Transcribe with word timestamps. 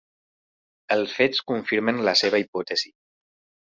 Els 0.95 1.13
fets 1.19 1.43
confirmen 1.53 2.05
la 2.11 2.19
seva 2.25 2.43
hipòtesi. 2.47 2.97